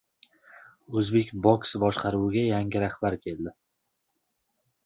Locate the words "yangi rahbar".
2.47-3.19